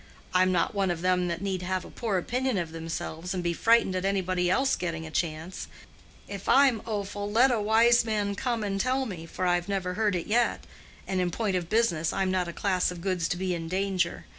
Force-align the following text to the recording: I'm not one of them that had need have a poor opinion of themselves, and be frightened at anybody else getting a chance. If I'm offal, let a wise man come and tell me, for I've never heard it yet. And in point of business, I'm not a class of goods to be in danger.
I'm 0.33 0.51
not 0.51 0.73
one 0.73 0.89
of 0.89 1.01
them 1.03 1.27
that 1.27 1.35
had 1.35 1.41
need 1.43 1.61
have 1.61 1.85
a 1.85 1.91
poor 1.91 2.17
opinion 2.17 2.57
of 2.57 2.71
themselves, 2.71 3.35
and 3.35 3.43
be 3.43 3.53
frightened 3.53 3.95
at 3.95 4.03
anybody 4.03 4.49
else 4.49 4.75
getting 4.75 5.05
a 5.05 5.11
chance. 5.11 5.67
If 6.27 6.49
I'm 6.49 6.81
offal, 6.87 7.29
let 7.31 7.51
a 7.51 7.61
wise 7.61 8.03
man 8.03 8.33
come 8.33 8.63
and 8.63 8.81
tell 8.81 9.05
me, 9.05 9.27
for 9.27 9.45
I've 9.45 9.69
never 9.69 9.93
heard 9.93 10.15
it 10.15 10.25
yet. 10.25 10.63
And 11.07 11.21
in 11.21 11.29
point 11.29 11.55
of 11.55 11.69
business, 11.69 12.11
I'm 12.11 12.31
not 12.31 12.47
a 12.47 12.51
class 12.53 12.89
of 12.89 13.01
goods 13.01 13.27
to 13.27 13.37
be 13.37 13.53
in 13.53 13.67
danger. 13.67 14.25